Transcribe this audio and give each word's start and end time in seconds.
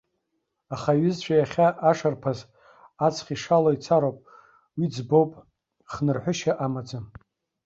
Аха 0.73 0.91
иҩызцәа 0.95 1.35
иахьа 1.37 1.67
ашарԥаз, 1.89 2.39
аҵх 3.05 3.27
ишало 3.35 3.71
ицароуп, 3.73 4.17
уи 4.77 4.87
ӡбоуп, 4.93 5.31
хнырҳәышьа 5.91 6.53
амаӡам. 6.65 7.05